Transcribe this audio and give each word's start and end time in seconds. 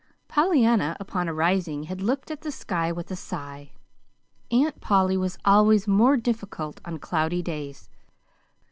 Pollyanna, 0.27 0.97
upon 0.99 1.29
arising, 1.29 1.83
had 1.83 2.01
looked 2.01 2.31
at 2.31 2.41
the 2.41 2.51
sky 2.51 2.91
with 2.91 3.11
a 3.11 3.15
sigh 3.15 3.69
Aunt 4.49 4.81
Polly 4.81 5.15
was 5.15 5.37
always 5.45 5.87
more 5.87 6.17
difficult 6.17 6.81
on 6.83 6.97
cloudy 6.97 7.43
days. 7.43 7.87